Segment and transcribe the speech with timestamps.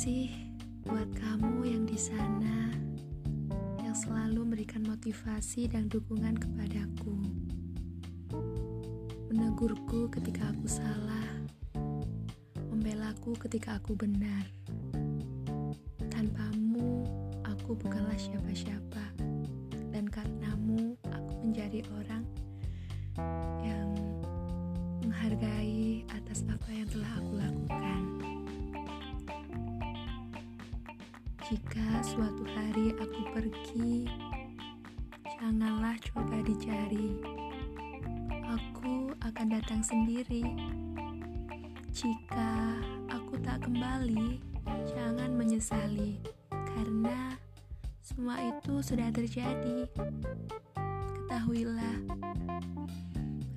[0.00, 0.32] kasih
[0.88, 2.72] buat kamu yang di sana
[3.84, 7.20] yang selalu memberikan motivasi dan dukungan kepadaku.
[9.28, 11.44] Menegurku ketika aku salah,
[12.72, 14.48] membelaku ketika aku benar.
[16.08, 17.04] Tanpamu,
[17.44, 19.04] aku bukanlah siapa-siapa.
[19.92, 22.24] Dan karenamu, aku menjadi orang
[23.60, 23.92] yang
[25.04, 27.89] menghargai atas apa yang telah aku lakukan.
[31.50, 34.06] Jika suatu hari aku pergi,
[35.34, 37.18] janganlah coba dicari.
[38.46, 40.46] Aku akan datang sendiri.
[41.90, 42.78] Jika
[43.10, 44.38] aku tak kembali,
[44.94, 46.22] jangan menyesali,
[46.54, 47.34] karena
[47.98, 49.90] semua itu sudah terjadi.
[51.18, 51.98] Ketahuilah,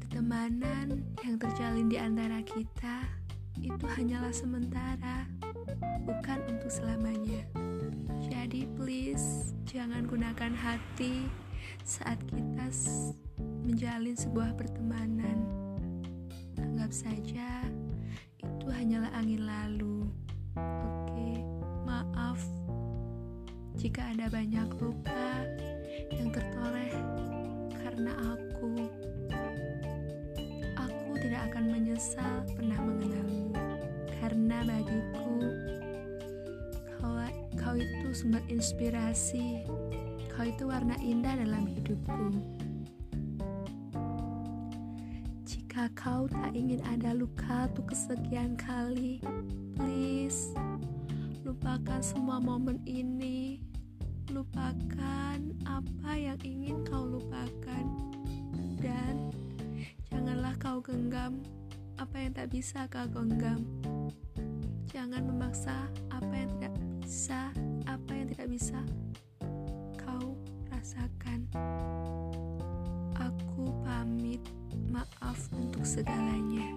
[0.02, 3.06] pertemanan yang terjalin di antara kita
[3.62, 5.30] itu hanyalah sementara,
[6.10, 6.33] bukan
[9.74, 11.26] jangan gunakan hati
[11.82, 12.70] saat kita
[13.66, 15.50] menjalin sebuah pertemanan.
[16.62, 17.66] Anggap saja
[18.38, 20.06] itu hanyalah angin lalu.
[20.62, 21.42] Oke,
[21.90, 22.38] maaf
[23.74, 25.26] jika ada banyak luka
[26.22, 26.94] yang tertoreh
[27.82, 28.78] karena aku.
[30.86, 33.58] Aku tidak akan menyesal pernah mengenalmu
[34.22, 35.23] karena bagiku
[37.74, 39.66] Kau itu sumber inspirasi.
[40.30, 42.30] Kau itu warna indah dalam hidupku.
[45.42, 49.26] Jika kau tak ingin ada luka untuk kesekian kali,
[49.74, 50.54] please
[51.42, 53.58] lupakan semua momen ini.
[54.30, 57.86] Lupakan apa yang ingin kau lupakan,
[58.86, 59.34] dan
[60.14, 61.42] janganlah kau genggam
[61.98, 63.66] apa yang tak bisa kau genggam.
[64.94, 67.50] Jangan memaksa apa yang tidak bisa
[68.54, 68.78] bisa
[69.98, 70.38] kau
[70.70, 71.42] rasakan.
[73.18, 74.46] Aku pamit,
[74.94, 76.70] maaf untuk segalanya.